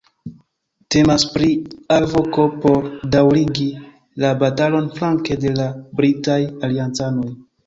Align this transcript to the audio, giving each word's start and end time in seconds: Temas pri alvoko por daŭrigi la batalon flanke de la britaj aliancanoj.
Temas 0.93 1.25
pri 1.33 1.49
alvoko 1.95 2.45
por 2.63 2.87
daŭrigi 3.17 3.69
la 4.25 4.33
batalon 4.41 4.89
flanke 4.97 5.39
de 5.45 5.53
la 5.61 5.69
britaj 6.03 6.41
aliancanoj. 6.71 7.29